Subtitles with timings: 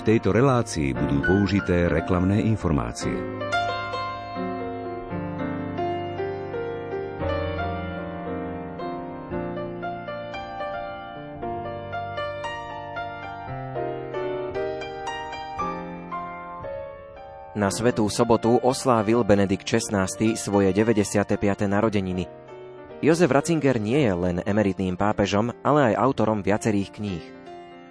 [0.00, 3.12] V tejto relácii budú použité reklamné informácie.
[17.52, 21.36] Na Svetú sobotu oslávil Benedikt XVI svoje 95.
[21.68, 22.24] narodeniny.
[23.04, 27.39] Jozef Ratzinger nie je len emeritným pápežom, ale aj autorom viacerých kníh.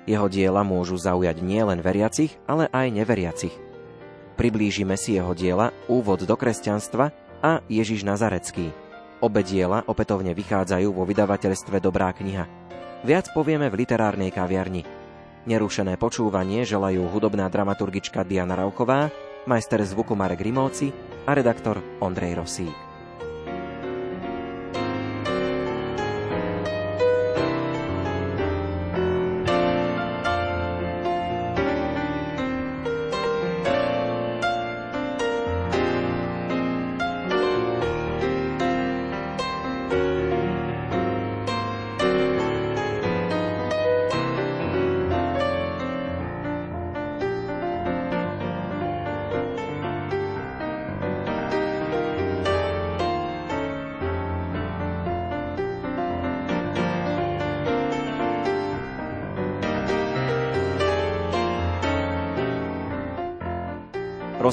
[0.09, 3.54] Jeho diela môžu zaujať nielen veriacich, ale aj neveriacich.
[4.41, 7.13] Priblížime si jeho diela Úvod do kresťanstva
[7.45, 8.73] a Ježiš Nazarecký.
[9.22, 12.50] Obe diela opätovne vychádzajú vo vydavateľstve Dobrá kniha.
[13.05, 14.81] Viac povieme v literárnej kaviarni.
[15.45, 19.14] Nerušené počúvanie želajú hudobná dramaturgička Diana Rauchová
[19.45, 20.89] majster zvuku Marek Rimóci
[21.30, 22.89] a redaktor Ondrej Rosík.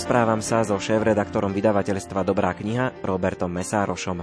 [0.07, 4.23] Rozprávam sa so šéf-redaktorom vydavateľstva Dobrá kniha Robertom Mesárošom.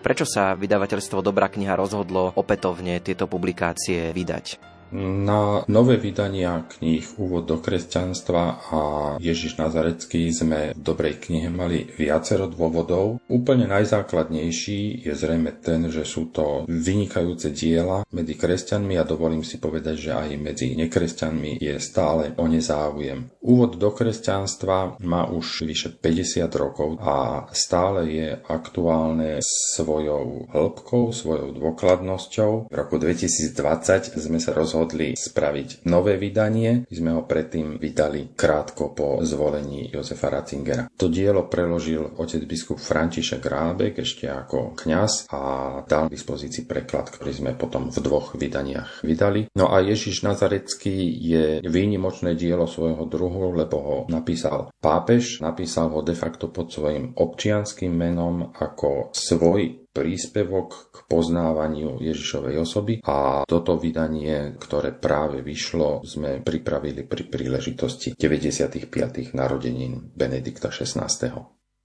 [0.00, 4.71] Prečo sa vydavateľstvo Dobrá kniha rozhodlo opätovne tieto publikácie vydať?
[4.92, 8.80] Na nové vydania kníh Úvod do kresťanstva a
[9.16, 13.16] Ježiš Nazarecký sme v dobrej knihe mali viacero dôvodov.
[13.24, 19.56] Úplne najzákladnejší je zrejme ten, že sú to vynikajúce diela medzi kresťanmi a dovolím si
[19.56, 23.32] povedať, že aj medzi nekresťanmi je stále o nezáujem.
[23.40, 31.56] Úvod do kresťanstva má už vyše 50 rokov a stále je aktuálne svojou hĺbkou, svojou
[31.56, 32.68] dôkladnosťou.
[32.68, 36.90] V roku 2020 sme sa rozhodli rozhodli spraviť nové vydanie.
[36.90, 40.90] My sme ho predtým vydali krátko po zvolení Jozefa Ratzingera.
[40.98, 45.40] To dielo preložil otec biskup František Rábek ešte ako kňaz a
[45.86, 49.46] dal k dispozícii preklad, ktorý sme potom v dvoch vydaniach vydali.
[49.54, 56.02] No a Ježiš Nazarecký je výnimočné dielo svojho druhu, lebo ho napísal pápež, napísal ho
[56.02, 63.76] de facto pod svojim občianským menom ako svoj príspevok k poznávaniu Ježišovej osoby a toto
[63.76, 68.88] vydanie, ktoré práve vyšlo, sme pripravili pri príležitosti 95.
[69.36, 71.06] narodenín Benedikta XVI.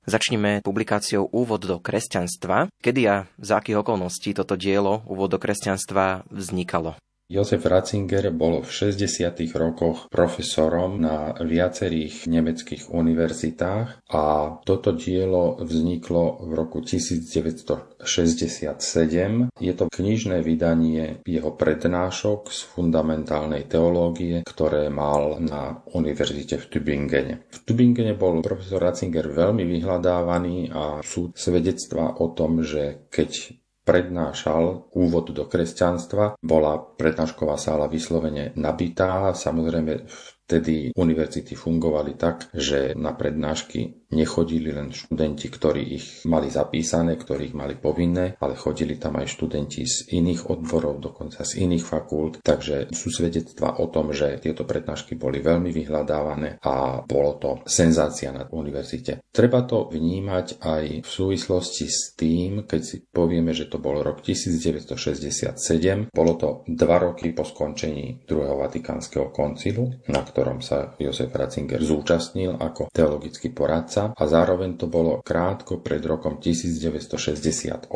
[0.07, 2.71] Začneme publikáciou Úvod do kresťanstva.
[2.79, 6.95] Kedy a za akých okolností toto dielo Úvod do kresťanstva vznikalo?
[7.27, 9.35] Josef Ratzinger bol v 60.
[9.59, 14.23] rokoch profesorom na viacerých nemeckých univerzitách a
[14.63, 17.99] toto dielo vzniklo v roku 1967.
[19.59, 27.43] Je to knižné vydanie jeho prednášok z fundamentálnej teológie, ktoré mal na univerzite v Tübingene.
[27.51, 33.51] V Tübingene bol profesor Ratzinger veľmi vyhľadávaný a sú svedectva o tom, že keď
[33.87, 36.35] prednášal úvod do kresťanstva.
[36.43, 39.31] Bola prednášková sála vyslovene nabitá.
[39.31, 40.03] Samozrejme
[40.43, 47.51] vtedy univerzity fungovali tak, že na prednášky nechodili len študenti, ktorí ich mali zapísané, ktorí
[47.51, 52.39] ich mali povinné, ale chodili tam aj študenti z iných odborov, dokonca z iných fakult,
[52.39, 58.31] takže sú svedectva o tom, že tieto prednášky boli veľmi vyhľadávané a bolo to senzácia
[58.31, 59.19] na univerzite.
[59.27, 64.23] Treba to vnímať aj v súvislosti s tým, keď si povieme, že to bol rok
[64.23, 71.83] 1967, bolo to dva roky po skončení druhého vatikánskeho koncilu, na ktorom sa Josef Ratzinger
[71.83, 77.89] zúčastnil ako teologický poradca marca a zároveň to bolo krátko pred rokom 1968.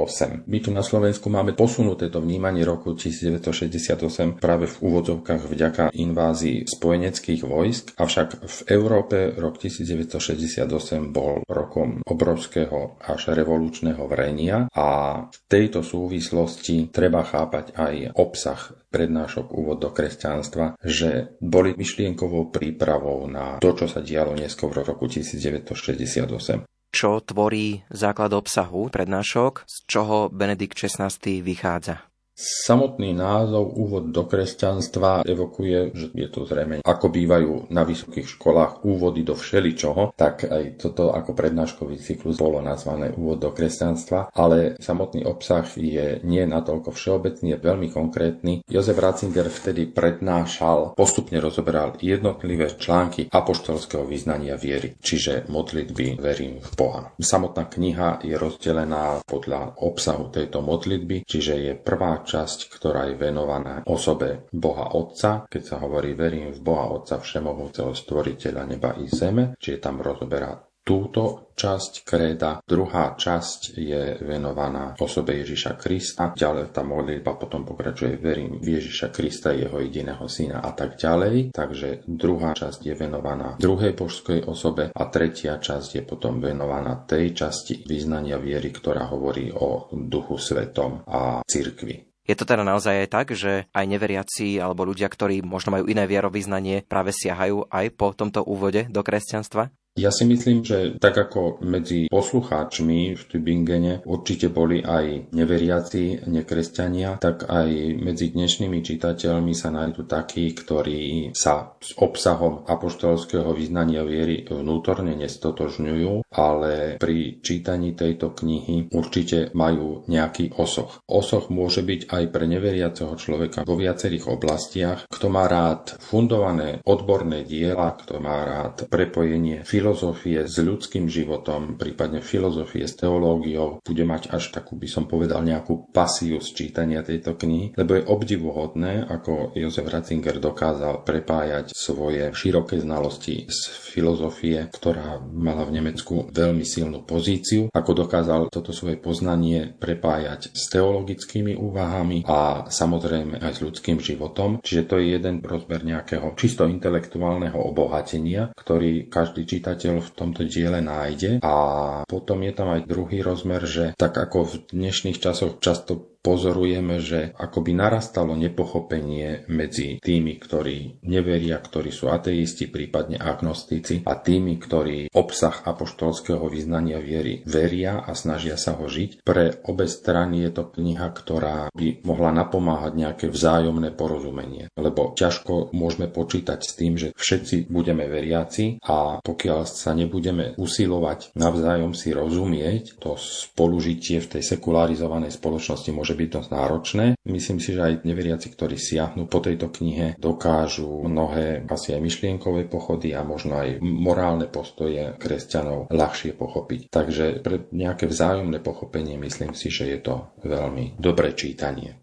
[0.50, 6.66] My tu na Slovensku máme posunuté to vnímanie roku 1968 práve v úvodzovkách vďaka invázii
[6.66, 10.66] spojeneckých vojsk, avšak v Európe rok 1968
[11.14, 14.88] bol rokom obrovského až revolučného vrenia a
[15.30, 23.26] v tejto súvislosti treba chápať aj obsah prednášok úvod do kresťanstva, že boli myšlienkovou prípravou
[23.32, 29.76] na to, čo sa dialo neskôr v roku 1968 čo tvorí základ obsahu prednášok, z
[29.88, 31.08] čoho Benedikt XVI
[31.40, 32.11] vychádza.
[32.42, 38.88] Samotný názov Úvod do kresťanstva evokuje, že je to zrejme, ako bývajú na vysokých školách
[38.88, 44.80] úvody do všeličoho, tak aj toto ako prednáškový cyklus bolo nazvané Úvod do kresťanstva, ale
[44.80, 48.64] samotný obsah je nie natoľko všeobecný, je veľmi konkrétny.
[48.66, 56.72] Jozef Ratzinger vtedy prednášal, postupne rozoberal jednotlivé články apoštolského vyznania viery, čiže modlitby verím v
[56.74, 57.02] Boha.
[57.22, 63.84] Samotná kniha je rozdelená podľa obsahu tejto modlitby, čiže je prvá časť, ktorá je venovaná
[63.86, 69.58] osobe Boha Otca, keď sa hovorí verím v Boha Otca Všemohúceho stvoriteľa neba i zeme,
[69.58, 72.58] čiže tam rozoberá túto časť kréda.
[72.66, 76.34] Druhá časť je venovaná osobe Ježiša Krista.
[76.34, 81.54] Ďalej tá modlitba potom pokračuje verím v Ježiša Krista, jeho jediného syna a tak ďalej.
[81.54, 87.38] Takže druhá časť je venovaná druhej božskej osobe a tretia časť je potom venovaná tej
[87.38, 92.11] časti vyznania viery, ktorá hovorí o Duchu Svetom a cirkvi.
[92.32, 96.08] Je to teda naozaj aj tak, že aj neveriaci alebo ľudia, ktorí možno majú iné
[96.08, 99.68] vierovýznanie, práve siahajú aj po tomto úvode do kresťanstva?
[100.00, 107.20] Ja si myslím, že tak ako medzi poslucháčmi v Tübingene určite boli aj neveriaci, nekresťania,
[107.20, 114.48] tak aj medzi dnešnými čitateľmi sa nájdú takí, ktorí sa s obsahom apoštolského vyznania viery
[114.48, 121.04] vnútorne nestotožňujú, ale pri čítaní tejto knihy určite majú nejaký osoch.
[121.04, 125.04] Osoch môže byť aj pre neveriaceho človeka vo viacerých oblastiach.
[125.12, 132.22] Kto má rád fundované odborné diela, kto má rád prepojenie filozofie s ľudským životom, prípadne
[132.22, 137.34] filozofie s teológiou, bude mať až takú, by som povedal, nejakú pasiu z čítania tejto
[137.34, 145.18] knihy, lebo je obdivuhodné, ako Jozef Ratzinger dokázal prepájať svoje široké znalosti z filozofie, ktorá
[145.34, 152.22] mala v Nemecku veľmi silnú pozíciu, ako dokázal toto svoje poznanie prepájať s teologickými úvahami
[152.30, 154.62] a samozrejme aj s ľudským životom.
[154.62, 160.42] Čiže to je jeden rozmer nejakého čisto intelektuálneho obohatenia, ktorý každý číta čitateľ v tomto
[160.44, 161.40] diele nájde.
[161.40, 161.56] A
[162.04, 167.34] potom je tam aj druhý rozmer, že tak ako v dnešných časoch často pozorujeme, že
[167.36, 175.10] akoby narastalo nepochopenie medzi tými, ktorí neveria, ktorí sú ateisti, prípadne agnostici a tými, ktorí
[175.12, 179.26] obsah apoštolského vyznania viery veria a snažia sa ho žiť.
[179.26, 184.70] Pre obe strany je to kniha, ktorá by mohla napomáhať nejaké vzájomné porozumenie.
[184.78, 191.34] Lebo ťažko môžeme počítať s tým, že všetci budeme veriaci a pokiaľ sa nebudeme usilovať
[191.34, 197.06] navzájom si rozumieť, to spolužitie v tej sekularizovanej spoločnosti môže môže byť dosť náročné.
[197.24, 202.68] Myslím si, že aj neveriaci, ktorí siahnu po tejto knihe, dokážu mnohé asi aj myšlienkové
[202.68, 206.92] pochody a možno aj morálne postoje kresťanov ľahšie pochopiť.
[206.92, 211.96] Takže pre nejaké vzájomné pochopenie myslím si, že je to veľmi dobré čítanie.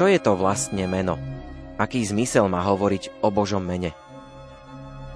[0.00, 1.20] Čo je to vlastne meno?
[1.76, 3.92] Aký zmysel má hovoriť o Božom mene?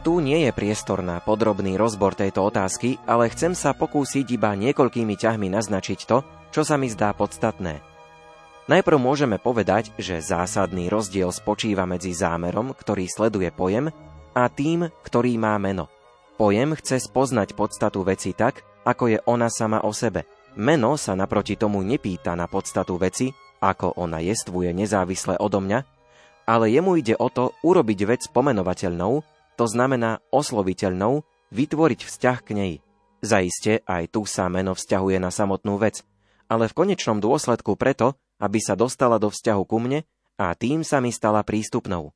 [0.05, 5.17] Tu nie je priestor na podrobný rozbor tejto otázky, ale chcem sa pokúsiť iba niekoľkými
[5.17, 6.21] ťahmi naznačiť to,
[6.53, 7.81] čo sa mi zdá podstatné.
[8.69, 13.89] Najprv môžeme povedať, že zásadný rozdiel spočíva medzi zámerom, ktorý sleduje pojem,
[14.37, 15.89] a tým, ktorý má meno.
[16.37, 20.29] Pojem chce spoznať podstatu veci tak, ako je ona sama o sebe.
[20.61, 23.33] Meno sa naproti tomu nepýta na podstatu veci,
[23.65, 25.89] ako ona jestvuje nezávisle odo mňa,
[26.45, 29.25] ale jemu ide o to urobiť vec pomenovateľnou,
[29.57, 32.73] to znamená osloviteľnou, vytvoriť vzťah k nej.
[33.25, 36.05] Zaiste aj tu sa meno vzťahuje na samotnú vec,
[36.45, 40.05] ale v konečnom dôsledku preto, aby sa dostala do vzťahu ku mne
[40.37, 42.13] a tým sa mi stala prístupnou.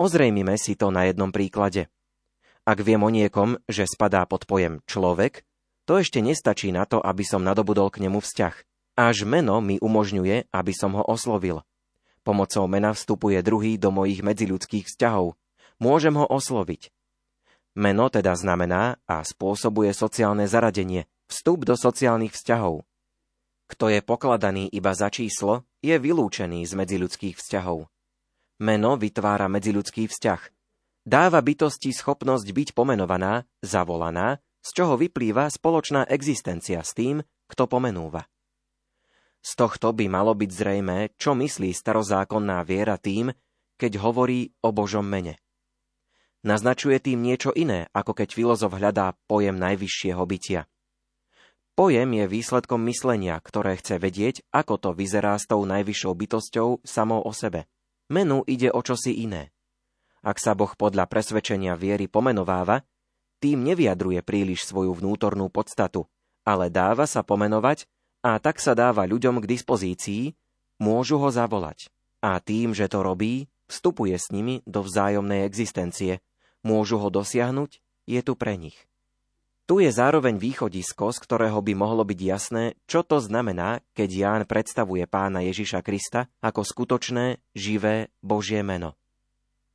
[0.00, 1.86] Ozrejmime si to na jednom príklade.
[2.66, 5.46] Ak viem o niekom, že spadá pod pojem človek,
[5.84, 8.69] to ešte nestačí na to, aby som nadobudol k nemu vzťah.
[9.00, 11.64] Až meno mi umožňuje, aby som ho oslovil.
[12.20, 15.40] Pomocou mena vstupuje druhý do mojich medziľudských vzťahov.
[15.80, 16.92] Môžem ho osloviť.
[17.80, 22.84] Meno teda znamená a spôsobuje sociálne zaradenie, vstup do sociálnych vzťahov.
[23.72, 27.88] Kto je pokladaný iba za číslo, je vylúčený z medziľudských vzťahov.
[28.60, 30.40] Meno vytvára medziľudský vzťah.
[31.08, 38.28] Dáva bytosti schopnosť byť pomenovaná, zavolaná, z čoho vyplýva spoločná existencia s tým, kto pomenúva.
[39.40, 43.32] Z tohto by malo byť zrejmé, čo myslí starozákonná viera tým,
[43.80, 45.40] keď hovorí o Božom mene.
[46.44, 50.64] Naznačuje tým niečo iné, ako keď filozof hľadá pojem najvyššieho bytia.
[51.76, 57.24] Pojem je výsledkom myslenia, ktoré chce vedieť, ako to vyzerá s tou najvyššou bytosťou samou
[57.24, 57.64] o sebe.
[58.12, 59.52] Menu ide o čosi iné.
[60.20, 62.84] Ak sa Boh podľa presvedčenia viery pomenováva,
[63.40, 66.04] tým nevyjadruje príliš svoju vnútornú podstatu,
[66.44, 67.88] ale dáva sa pomenovať
[68.20, 70.36] a tak sa dáva ľuďom k dispozícii,
[70.80, 71.88] môžu ho zavolať.
[72.20, 76.20] A tým, že to robí, vstupuje s nimi do vzájomnej existencie,
[76.60, 78.76] môžu ho dosiahnuť, je tu pre nich.
[79.70, 84.42] Tu je zároveň východisko, z ktorého by mohlo byť jasné, čo to znamená, keď Ján
[84.42, 88.98] predstavuje pána Ježiša Krista ako skutočné, živé Božie meno.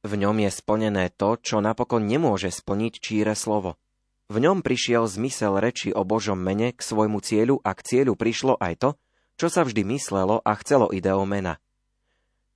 [0.03, 3.79] V ňom je splnené to, čo napokon nemôže splniť číre slovo.
[4.25, 8.57] V ňom prišiel zmysel reči o Božom mene k svojmu cieľu a k cieľu prišlo
[8.57, 8.89] aj to,
[9.37, 11.61] čo sa vždy myslelo a chcelo ideou mena.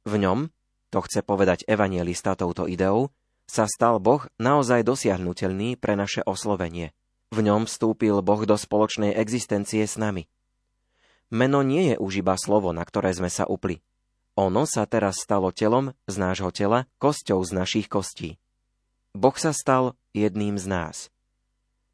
[0.10, 0.50] V ňom,
[0.90, 3.14] to chce povedať evanielista touto ideou,
[3.46, 6.90] sa stal Boh naozaj dosiahnutelný pre naše oslovenie.
[7.30, 10.26] V ňom vstúpil Boh do spoločnej existencie s nami.
[11.30, 13.86] Meno nie je už iba slovo, na ktoré sme sa upli.
[14.34, 18.42] Ono sa teraz stalo telom z nášho tela, kosťou z našich kostí.
[19.14, 20.98] Boh sa stal jedným z nás.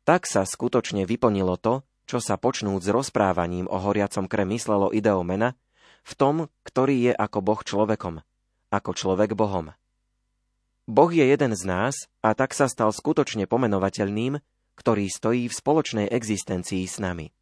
[0.05, 5.25] Tak sa skutočne vyplnilo to, čo sa počnúc s rozprávaním o horiacom kre myslelo ideou
[5.25, 5.57] mena,
[6.05, 8.21] v tom, ktorý je ako Boh človekom,
[8.69, 9.73] ako človek Bohom.
[10.85, 14.37] Boh je jeden z nás a tak sa stal skutočne pomenovateľným,
[14.77, 17.33] ktorý stojí v spoločnej existencii s nami.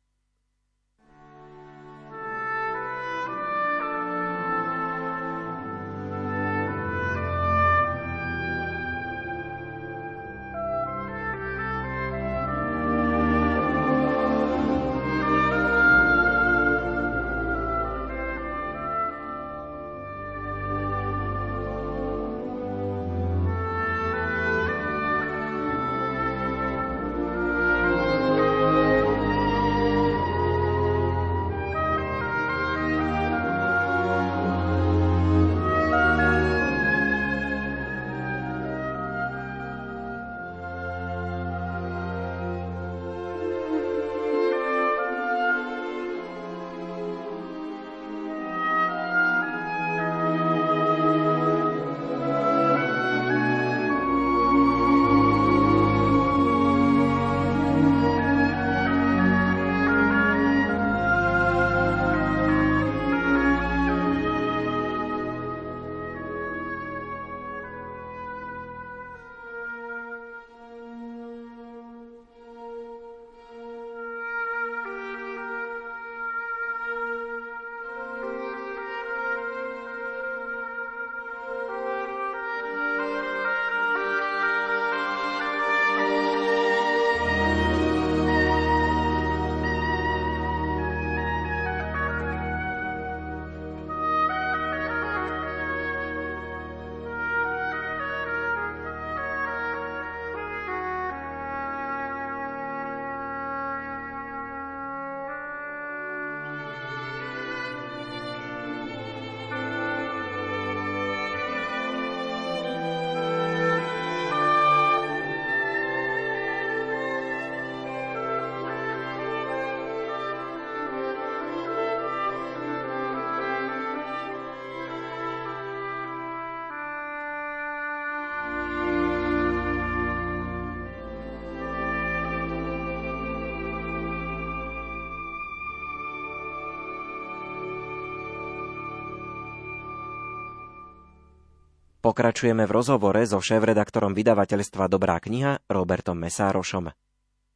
[142.04, 146.92] Pokračujeme v rozhovore so šéf-redaktorom vydavateľstva Dobrá kniha Robertom Mesárošom.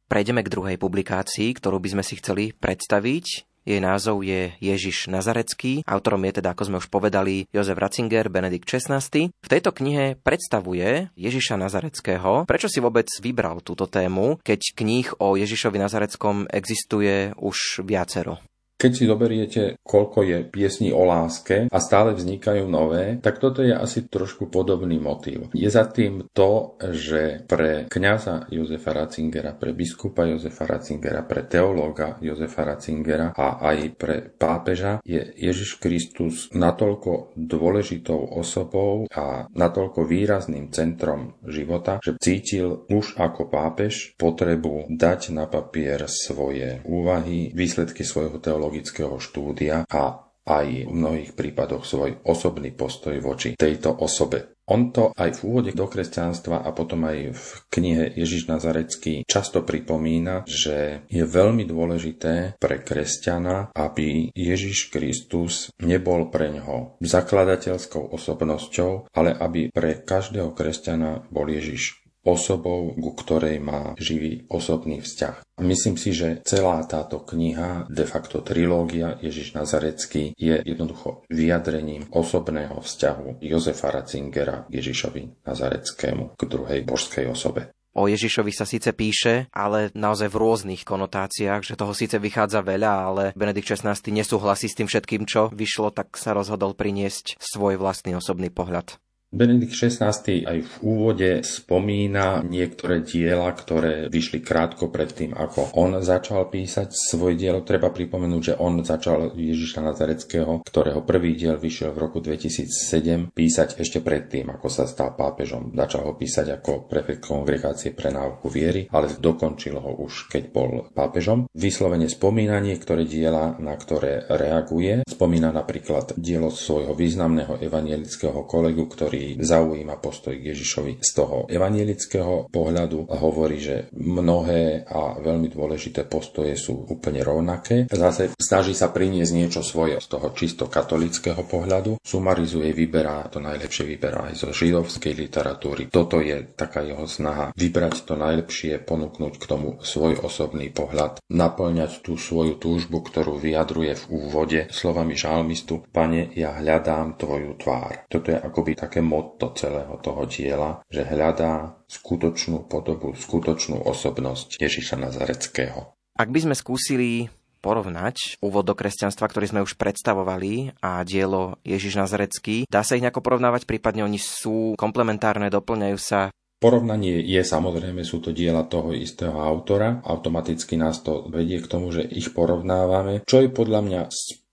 [0.08, 3.44] Prejdeme k druhej publikácii, ktorú by sme si chceli predstaviť.
[3.68, 5.84] Jej názov je Ježiš Nazarecký.
[5.84, 9.28] Autorom je teda, ako sme už povedali, Jozef Ratzinger, Benedikt XVI.
[9.28, 12.48] V tejto knihe predstavuje Ježiša Nazareckého.
[12.48, 18.40] Prečo si vôbec vybral túto tému, keď kníh o Ježišovi Nazareckom existuje už viacero?
[18.78, 23.74] Keď si zoberiete, koľko je piesní o láske a stále vznikajú nové, tak toto je
[23.74, 25.50] asi trošku podobný motív.
[25.50, 32.22] Je za tým to, že pre kňaza Jozefa Ratzingera, pre biskupa Jozefa Ratzingera, pre teológa
[32.22, 40.70] Jozefa Ratzingera a aj pre pápeža je Ježiš Kristus natoľko dôležitou osobou a natoľko výrazným
[40.70, 48.38] centrom života, že cítil už ako pápež potrebu dať na papier svoje úvahy, výsledky svojho
[48.38, 54.56] teológa psychologického štúdia a aj v mnohých prípadoch svoj osobný postoj voči tejto osobe.
[54.68, 59.64] On to aj v úvode do kresťanstva a potom aj v knihe Ježiš Nazarecký často
[59.64, 69.12] pripomína, že je veľmi dôležité pre kresťana, aby Ježiš Kristus nebol pre ňoho zakladateľskou osobnosťou,
[69.16, 75.48] ale aby pre každého kresťana bol Ježiš osobou, ku ktorej má živý osobný vzťah.
[75.58, 82.78] Myslím si, že celá táto kniha, de facto trilógia Ježiš Nazarecký, je jednoducho vyjadrením osobného
[82.78, 87.74] vzťahu Jozefa Ratzingera Ježišovi Nazareckému, k druhej božskej osobe.
[87.98, 92.92] O Ježišovi sa síce píše, ale naozaj v rôznych konotáciách, že toho síce vychádza veľa,
[92.94, 98.14] ale Benedikt XVI nesúhlasí s tým všetkým, čo vyšlo, tak sa rozhodol priniesť svoj vlastný
[98.14, 99.02] osobný pohľad.
[99.28, 106.00] Benedikt XVI aj v úvode spomína niektoré diela, ktoré vyšli krátko pred tým, ako on
[106.00, 107.60] začal písať svoje dielo.
[107.60, 113.76] Treba pripomenúť, že on začal Ježiša Nazareckého, ktorého prvý diel vyšiel v roku 2007, písať
[113.76, 115.76] ešte predtým, ako sa stal pápežom.
[115.76, 120.88] Začal ho písať ako prefekt kongregácie pre náuku viery, ale dokončil ho už, keď bol
[120.88, 121.52] pápežom.
[121.52, 125.04] Vyslovene spomína niektoré diela, na ktoré reaguje.
[125.04, 131.50] Spomína napríklad dielo svojho významného evangelického kolegu, ktorý ktorý zaujíma postoj k Ježišovi z toho
[131.50, 137.90] evanielického pohľadu a hovorí, že mnohé a veľmi dôležité postoje sú úplne rovnaké.
[137.90, 141.98] Zase snaží sa priniesť niečo svoje z toho čisto katolického pohľadu.
[141.98, 145.90] Sumarizuje, vyberá, to najlepšie vyberá aj zo židovskej literatúry.
[145.90, 152.06] Toto je taká jeho snaha vybrať to najlepšie, ponúknuť k tomu svoj osobný pohľad, naplňať
[152.06, 158.06] tú svoju túžbu, ktorú vyjadruje v úvode slovami žalmistu Pane, ja hľadám tvoju tvár.
[158.06, 165.00] Toto je akoby také motto celého toho diela, že hľadá skutočnú podobu, skutočnú osobnosť Ježiša
[165.00, 165.96] Nazareckého.
[166.20, 171.98] Ak by sme skúsili porovnať úvod do kresťanstva, ktorý sme už predstavovali a dielo Ježiš
[171.98, 172.64] Nazarecký.
[172.70, 176.30] Dá sa ich nejako porovnávať, prípadne oni sú komplementárne, doplňajú sa.
[176.58, 181.94] Porovnanie je samozrejme, sú to diela toho istého autora, automaticky nás to vedie k tomu,
[181.94, 184.02] že ich porovnávame, čo je podľa mňa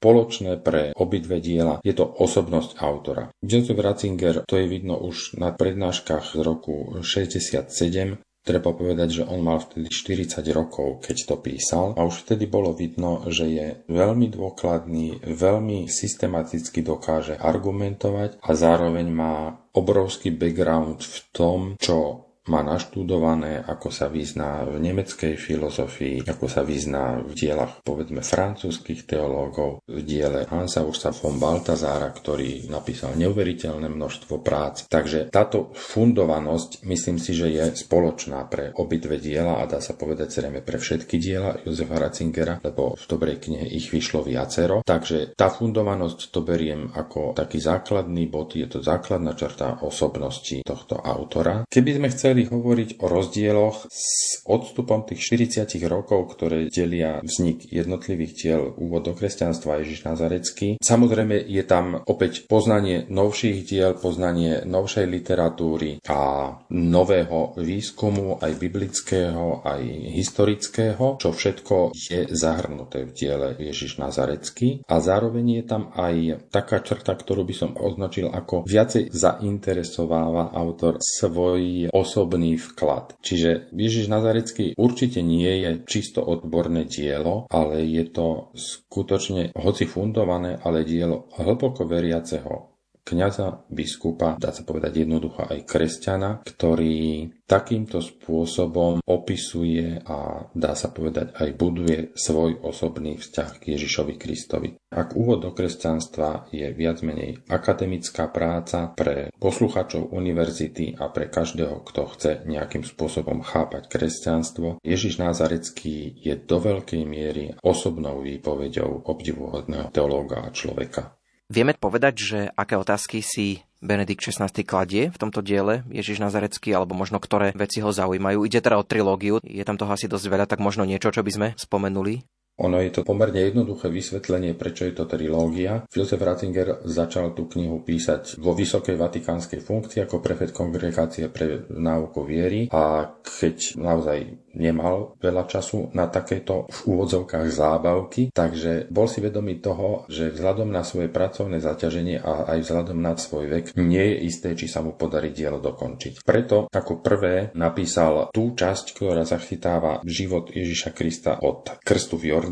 [0.06, 1.82] spoločné pre obidve diela.
[1.82, 3.34] Je to osobnosť autora.
[3.42, 9.42] Joseph Ratzinger, to je vidno už na prednáškach z roku 67, Treba povedať, že on
[9.42, 11.98] mal vtedy 40 rokov, keď to písal.
[11.98, 19.10] A už vtedy bolo vidno, že je veľmi dôkladný, veľmi systematicky dokáže argumentovať a zároveň
[19.10, 26.46] má obrovský background v tom, čo má naštudované, ako sa vyzná v nemeckej filozofii, ako
[26.46, 33.18] sa vyzná v dielach povedzme francúzskych teológov, v diele Hansa Ursa von Baltazára, ktorý napísal
[33.18, 34.86] neuveriteľné množstvo prác.
[34.86, 40.30] Takže táto fundovanosť myslím si, že je spoločná pre obidve diela a dá sa povedať
[40.30, 44.86] zrejme pre všetky diela Jozefa Ratzingera, lebo v dobrej knihe ich vyšlo viacero.
[44.86, 51.02] Takže tá fundovanosť to beriem ako taký základný bod, je to základná črta osobnosti tohto
[51.02, 51.66] autora.
[51.66, 55.24] Keby sme chceli chceli hovoriť o rozdieloch s odstupom tých
[55.56, 60.76] 40 rokov, ktoré delia vznik jednotlivých diel úvod do kresťanstva Ježiš Nazarecký.
[60.84, 69.64] Samozrejme je tam opäť poznanie novších diel, poznanie novšej literatúry a nového výskumu, aj biblického,
[69.64, 74.84] aj historického, čo všetko je zahrnuté v diele Ježiš Nazarecký.
[74.92, 81.00] A zároveň je tam aj taká črta, ktorú by som označil ako viacej zainteresováva autor
[81.00, 83.22] svoj osob osobný vklad.
[83.22, 90.58] Čiže Ježiš Nazarecký určite nie je čisto odborné dielo, ale je to skutočne, hoci fundované,
[90.58, 92.75] ale dielo hlboko veriaceho
[93.06, 100.90] kňaza, biskupa, dá sa povedať jednoducho aj kresťana, ktorý takýmto spôsobom opisuje a dá sa
[100.90, 104.70] povedať aj buduje svoj osobný vzťah k Ježišovi Kristovi.
[104.90, 111.86] Ak úvod do kresťanstva je viac menej akademická práca pre posluchačov univerzity a pre každého,
[111.86, 119.94] kto chce nejakým spôsobom chápať kresťanstvo, Ježiš Názarecký je do veľkej miery osobnou výpovedou obdivuhodného
[119.94, 121.14] teológa a človeka.
[121.46, 126.98] Vieme povedať, že aké otázky si Benedikt XVI kladie v tomto diele Ježiš Nazarecký, alebo
[126.98, 128.50] možno ktoré veci ho zaujímajú.
[128.50, 131.30] Ide teda o trilógiu, je tam toho asi dosť veľa, tak možno niečo, čo by
[131.30, 132.26] sme spomenuli.
[132.56, 135.84] Ono je to pomerne jednoduché vysvetlenie, prečo je to trilógia.
[135.92, 142.24] Josef Ratzinger začal tú knihu písať vo vysokej vatikánskej funkcii ako prefet kongregácie pre náuku
[142.24, 149.20] viery a keď naozaj nemal veľa času na takéto v úvodzovkách zábavky, takže bol si
[149.20, 154.16] vedomý toho, že vzhľadom na svoje pracovné zaťaženie a aj vzhľadom na svoj vek nie
[154.16, 156.24] je isté, či sa mu podarí dielo dokončiť.
[156.24, 162.45] Preto ako prvé napísal tú časť, ktorá zachytáva život Ježiša Krista od krstu v Jordáne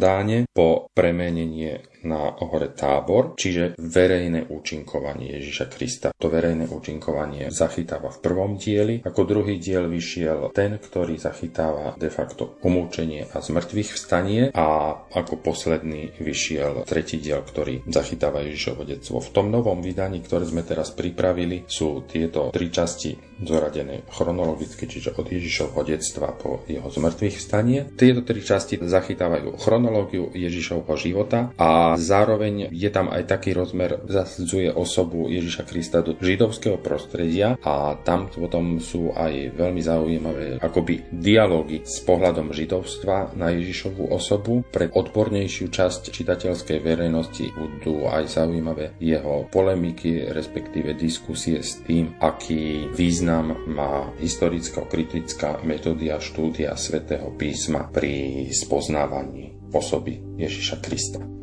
[0.53, 6.07] po premenenie na hore Tábor, čiže verejné účinkovanie Ježiša Krista.
[6.15, 12.11] To verejné účinkovanie zachytáva v prvom dieli, ako druhý diel vyšiel ten, ktorý zachytáva de
[12.11, 19.23] facto umúčenie a zmrtvých vstanie a ako posledný vyšiel tretí diel, ktorý zachytáva Ježišovo detstvo.
[19.23, 25.15] V tom novom vydaní, ktoré sme teraz pripravili, sú tieto tri časti zoradené chronologicky, čiže
[25.19, 27.89] od Ježišovho detstva po jeho zmrtvých vstanie.
[27.97, 34.71] Tieto tri časti zachytávajú chronológiu Ježišovho života a zároveň je tam aj taký rozmer, zasadzuje
[34.73, 41.83] osobu Ježiša Krista do židovského prostredia a tam potom sú aj veľmi zaujímavé akoby dialógy
[41.85, 44.65] s pohľadom židovstva na Ježišovú osobu.
[44.69, 52.89] Pre odbornejšiu časť čitateľskej verejnosti budú aj zaujímavé jeho polemiky, respektíve diskusie s tým, aký
[52.93, 61.42] význam má historicko-kritická metódia štúdia svätého písma pri spoznávaní osoby Ježiša Krista.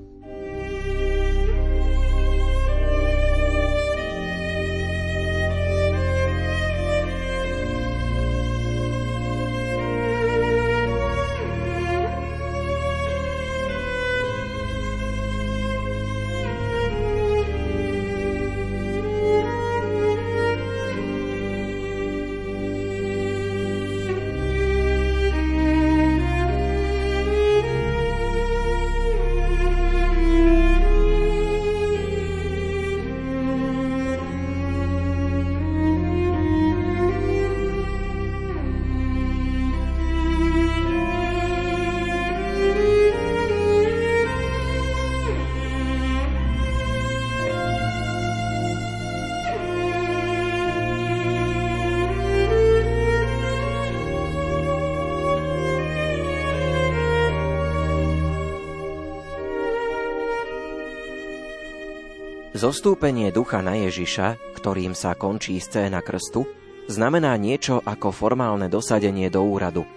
[62.61, 66.44] Zostúpenie ducha na Ježiša, ktorým sa končí scéna krstu,
[66.92, 69.88] znamená niečo ako formálne dosadenie do úradu.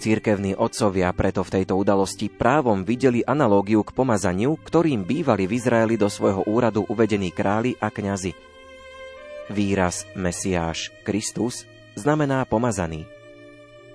[0.00, 6.00] Církevní otcovia preto v tejto udalosti právom videli analógiu k pomazaniu, ktorým bývali v Izraeli
[6.00, 8.32] do svojho úradu uvedení králi a kňazi.
[9.52, 13.04] Výraz Mesiáš Kristus znamená pomazaný.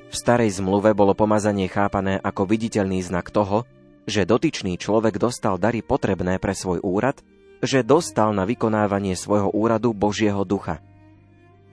[0.06, 3.66] V starej zmluve bolo pomazanie chápané ako viditeľný znak toho,
[4.06, 7.18] že dotyčný človek dostal dary potrebné pre svoj úrad
[7.62, 10.82] že dostal na vykonávanie svojho úradu Božieho ducha.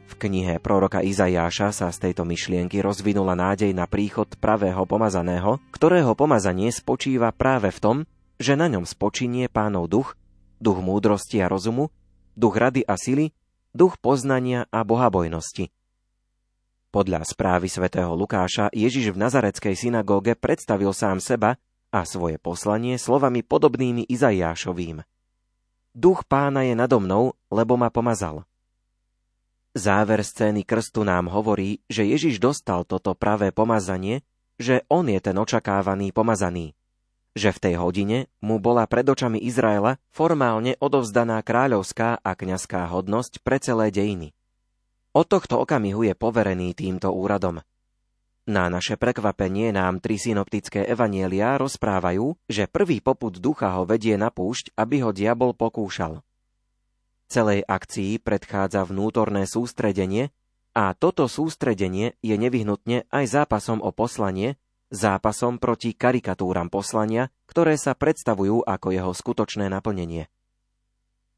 [0.09, 6.17] V knihe proroka Izajáša sa z tejto myšlienky rozvinula nádej na príchod pravého pomazaného, ktorého
[6.17, 7.97] pomazanie spočíva práve v tom,
[8.41, 10.09] že na ňom spočinie pánov duch,
[10.61, 11.93] duch múdrosti a rozumu,
[12.37, 13.37] duch rady a sily,
[13.77, 15.69] duch poznania a bohabojnosti.
[16.89, 21.61] Podľa správy svätého Lukáša Ježiš v nazareckej synagóge predstavil sám seba
[21.93, 25.05] a svoje poslanie slovami podobnými Izajášovým–
[25.99, 28.47] Duch pána je nado mnou, lebo ma pomazal.
[29.75, 34.23] Záver scény krstu nám hovorí, že Ježiš dostal toto pravé pomazanie,
[34.63, 36.79] že on je ten očakávaný pomazaný.
[37.35, 43.43] Že v tej hodine mu bola pred očami Izraela formálne odovzdaná kráľovská a kňazská hodnosť
[43.43, 44.39] pre celé dejiny.
[45.19, 47.59] Od tohto okamihu je poverený týmto úradom.
[48.49, 54.33] Na naše prekvapenie nám tri synoptické evanielia rozprávajú, že prvý poput ducha ho vedie na
[54.33, 56.25] púšť, aby ho diabol pokúšal.
[57.29, 60.33] Celej akcii predchádza vnútorné sústredenie
[60.73, 64.57] a toto sústredenie je nevyhnutne aj zápasom o poslanie,
[64.89, 70.33] zápasom proti karikatúram poslania, ktoré sa predstavujú ako jeho skutočné naplnenie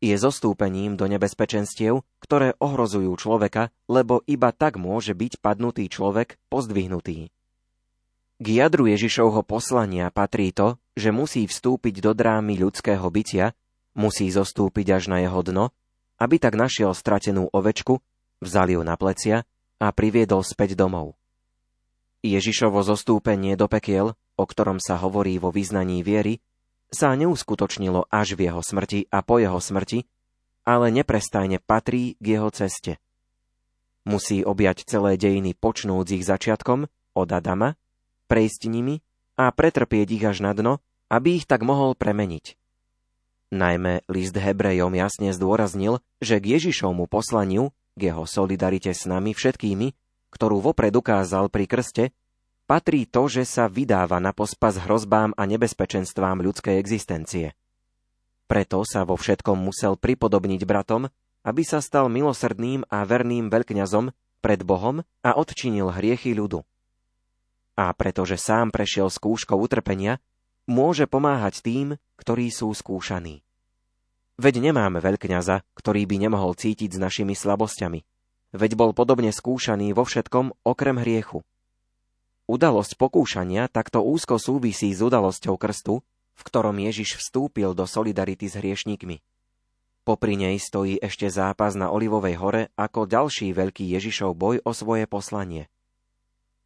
[0.00, 7.28] je zostúpením do nebezpečenstiev, ktoré ohrozujú človeka, lebo iba tak môže byť padnutý človek pozdvihnutý.
[8.40, 13.52] K jadru Ježišovho poslania patrí to, že musí vstúpiť do drámy ľudského bytia,
[13.92, 15.64] musí zostúpiť až na jeho dno,
[16.16, 18.00] aby tak našiel stratenú ovečku,
[18.40, 19.44] vzal ju na plecia
[19.76, 21.20] a priviedol späť domov.
[22.24, 26.40] Ježišovo zostúpenie do pekiel, o ktorom sa hovorí vo vyznaní viery,
[26.90, 30.06] sa neuskutočnilo až v jeho smrti a po jeho smrti,
[30.66, 32.98] ale neprestajne patrí k jeho ceste.
[34.04, 37.78] Musí objať celé dejiny počnúc ich začiatkom od Adama,
[38.26, 39.02] prejsť nimi
[39.38, 42.54] a pretrpieť ich až na dno, aby ich tak mohol premeniť.
[43.50, 49.90] Najmä list Hebrejom jasne zdôraznil, že k Ježišovmu poslaniu, k jeho solidarite s nami všetkými,
[50.30, 52.04] ktorú vopred ukázal pri krste,
[52.70, 57.58] patrí to, že sa vydáva na pospas hrozbám a nebezpečenstvám ľudskej existencie.
[58.46, 61.10] Preto sa vo všetkom musel pripodobniť bratom,
[61.42, 66.62] aby sa stal milosrdným a verným veľkňazom pred Bohom a odčinil hriechy ľudu.
[67.74, 70.22] A pretože sám prešiel skúškou utrpenia,
[70.70, 73.42] môže pomáhať tým, ktorí sú skúšaní.
[74.38, 78.06] Veď nemáme veľkňaza, ktorý by nemohol cítiť s našimi slabosťami.
[78.54, 81.42] Veď bol podobne skúšaný vo všetkom okrem hriechu.
[82.50, 86.02] Udalosť pokúšania takto úzko súvisí s udalosťou krstu,
[86.34, 89.22] v ktorom Ježiš vstúpil do solidarity s hriešníkmi.
[90.02, 95.06] Popri nej stojí ešte zápas na Olivovej hore ako ďalší veľký Ježišov boj o svoje
[95.06, 95.70] poslanie.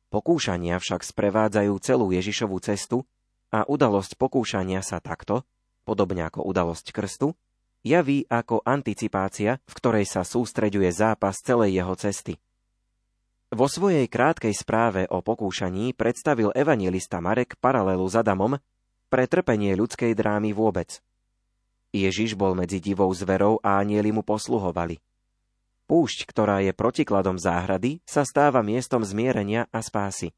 [0.09, 3.05] Pokúšania však sprevádzajú celú Ježišovú cestu
[3.53, 5.45] a udalosť pokúšania sa takto,
[5.85, 7.37] podobne ako udalosť krstu,
[7.85, 12.41] javí ako anticipácia, v ktorej sa sústreďuje zápas celej jeho cesty.
[13.55, 18.59] Vo svojej krátkej správe o pokúšaní predstavil evangelista Marek paralelu s Adamom
[19.07, 20.99] pre trpenie ľudskej drámy vôbec.
[21.95, 24.99] Ježiš bol medzi divou zverou a anieli mu posluhovali.
[25.87, 30.35] Púšť, ktorá je protikladom záhrady, sa stáva miestom zmierenia a spásy.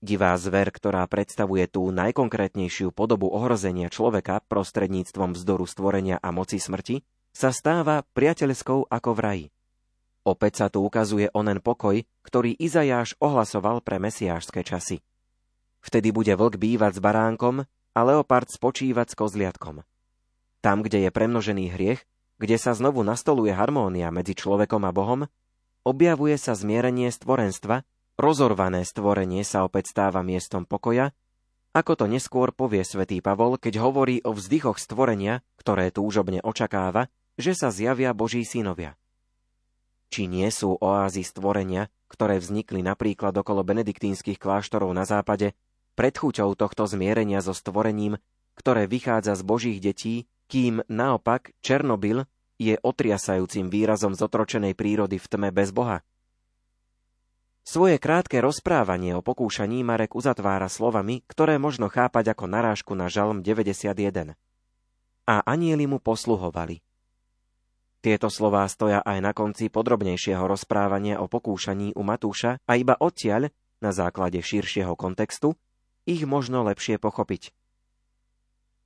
[0.00, 7.04] Divá zver, ktorá predstavuje tú najkonkrétnejšiu podobu ohrozenia človeka prostredníctvom vzdoru stvorenia a moci smrti,
[7.36, 9.46] sa stáva priateľskou ako v raji.
[10.26, 14.98] Opäť sa tu ukazuje onen pokoj, ktorý Izajáš ohlasoval pre mesiášske časy.
[15.86, 17.62] Vtedy bude vlk bývať s baránkom
[17.94, 19.86] a leopard spočívať s kozliatkom.
[20.66, 22.02] Tam, kde je premnožený hriech,
[22.42, 25.30] kde sa znovu nastoluje harmónia medzi človekom a Bohom,
[25.86, 27.86] objavuje sa zmierenie stvorenstva,
[28.18, 31.14] rozorvané stvorenie sa opäť stáva miestom pokoja,
[31.70, 37.06] ako to neskôr povie svätý Pavol, keď hovorí o vzdychoch stvorenia, ktoré túžobne očakáva,
[37.38, 38.98] že sa zjavia Boží synovia.
[40.10, 45.52] Či nie sú oázy stvorenia, ktoré vznikli napríklad okolo benediktínskych kláštorov na západe,
[45.96, 48.20] pred chuťou tohto zmierenia so stvorením,
[48.54, 55.48] ktoré vychádza z Božích detí, kým naopak Černobyl je otriasajúcim výrazom zotročenej prírody v tme
[55.50, 56.06] bez Boha?
[57.66, 63.42] Svoje krátke rozprávanie o pokúšaní Marek uzatvára slovami, ktoré možno chápať ako narážku na žalm
[63.42, 64.38] 91.
[65.26, 66.85] A anieli mu posluhovali.
[68.06, 73.50] Tieto slová stoja aj na konci podrobnejšieho rozprávania o pokúšaní u Matúša a iba odtiaľ,
[73.82, 75.58] na základe širšieho kontextu,
[76.06, 77.50] ich možno lepšie pochopiť.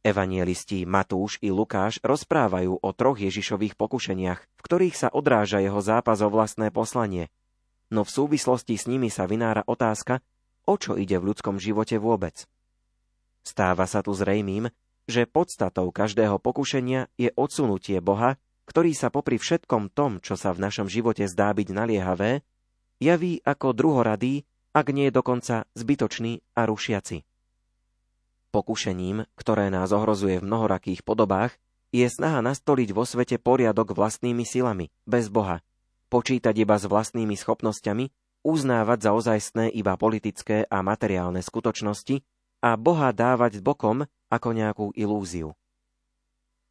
[0.01, 6.25] Evanielisti Matúš i Lukáš rozprávajú o troch Ježišových pokušeniach, v ktorých sa odráža jeho zápas
[6.25, 7.29] o vlastné poslanie.
[7.93, 10.25] No v súvislosti s nimi sa vynára otázka,
[10.65, 12.49] o čo ide v ľudskom živote vôbec.
[13.45, 14.73] Stáva sa tu zrejmým,
[15.05, 20.63] že podstatou každého pokušenia je odsunutie Boha ktorý sa popri všetkom tom, čo sa v
[20.63, 22.47] našom živote zdá byť naliehavé,
[23.03, 27.27] javí ako druhoradý, ak nie je dokonca zbytočný a rušiaci.
[28.55, 31.59] Pokušením, ktoré nás ohrozuje v mnohorakých podobách,
[31.91, 35.67] je snaha nastoliť vo svete poriadok vlastnými silami, bez Boha,
[36.07, 38.15] počítať iba s vlastnými schopnosťami,
[38.47, 42.23] uznávať za ozajstné iba politické a materiálne skutočnosti
[42.63, 45.59] a Boha dávať bokom ako nejakú ilúziu.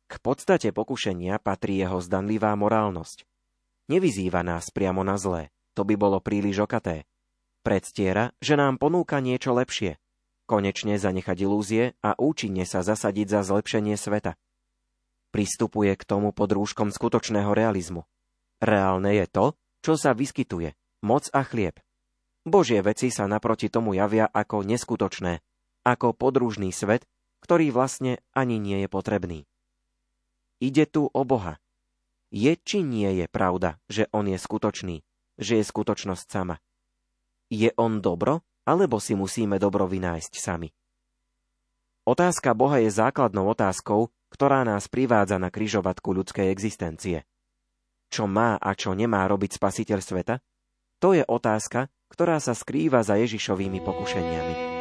[0.10, 3.30] K podstate pokušenia patrí jeho zdanlivá morálnosť.
[3.93, 7.06] Nevyzýva nás priamo na zlé, to by bolo príliš okaté.
[7.62, 10.02] Predstiera, že nám ponúka niečo lepšie.
[10.50, 14.34] Konečne zanechať ilúzie a účinne sa zasadiť za zlepšenie sveta.
[15.30, 18.10] Pristupuje k tomu pod rúškom skutočného realizmu.
[18.58, 19.45] Reálne je to,
[19.86, 20.74] čo sa vyskytuje,
[21.06, 21.78] moc a chlieb.
[22.50, 25.45] Božie veci sa naproti tomu javia ako neskutočné,
[25.86, 27.06] ako podružný svet,
[27.45, 29.45] ktorý vlastne ani nie je potrebný.
[30.60, 31.56] Ide tu o Boha.
[32.30, 35.02] Je či nie je pravda, že On je skutočný,
[35.39, 36.60] že je skutočnosť sama?
[37.48, 40.69] Je On dobro, alebo si musíme dobro vynájsť sami?
[42.06, 47.26] Otázka Boha je základnou otázkou, ktorá nás privádza na kryžovatku ľudskej existencie.
[48.12, 50.36] Čo má a čo nemá robiť spasiteľ sveta?
[51.00, 54.79] To je otázka, ktorá sa skrýva za Ježišovými pokušeniami.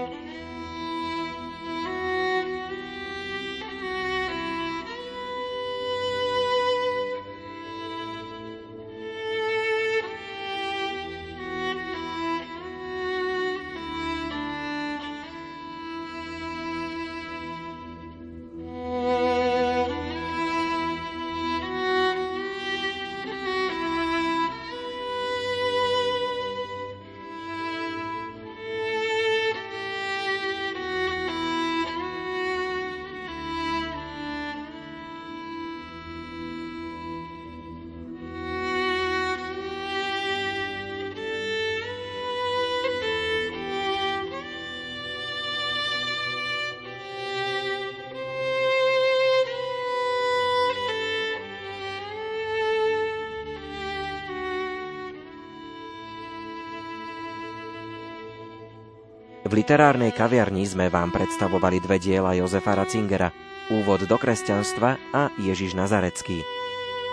[59.49, 63.33] V literárnej kaviarni sme vám predstavovali dve diela Jozefa Ratzingera
[63.73, 66.45] Úvod do kresťanstva a Ježiš Nazarecký.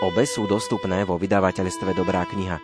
[0.03, 2.59] Obe sú dostupné vo vydavateľstve Dobrá kniha.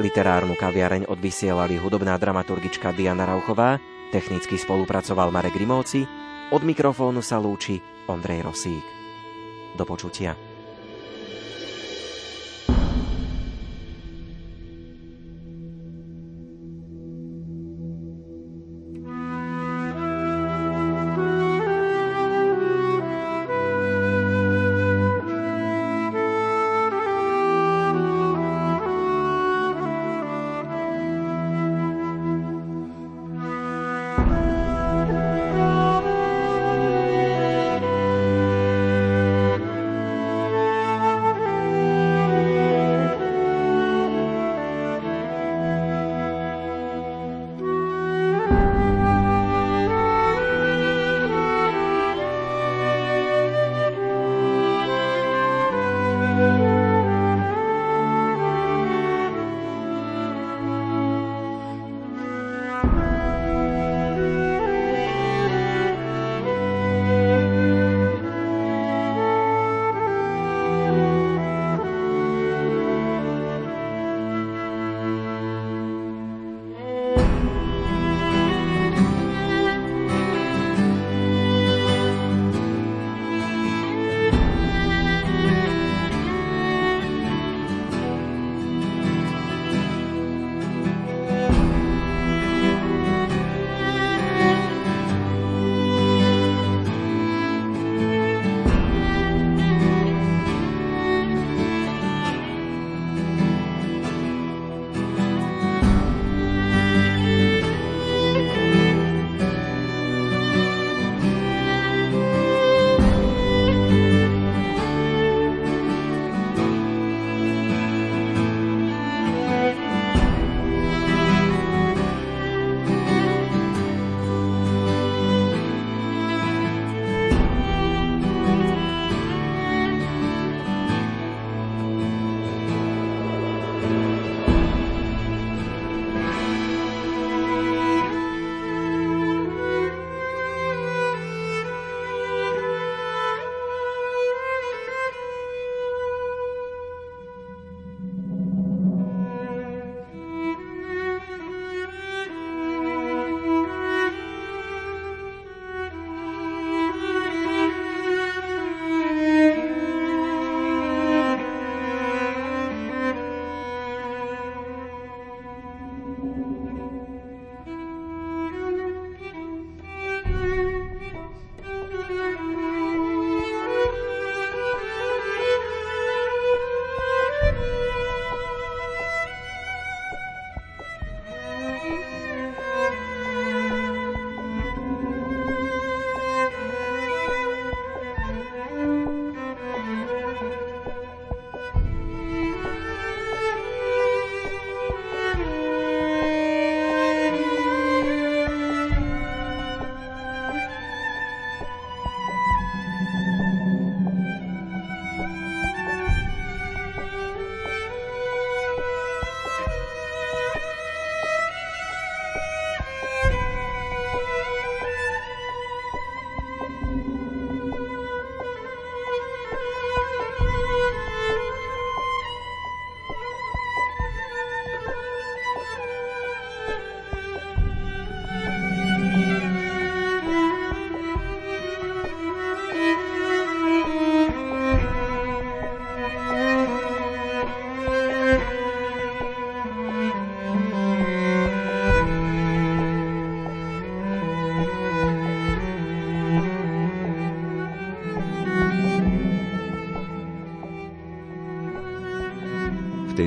[0.00, 3.76] Literárnu kaviareň odvysielali hudobná dramaturgička Diana Rauchová,
[4.08, 6.08] technicky spolupracoval Marek Grimovci,
[6.48, 8.86] od mikrofónu sa lúči Ondrej Rosík.
[9.76, 10.47] Do počutia.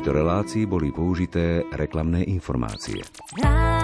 [0.02, 3.06] Tejto relácii boli použité reklamné informácie.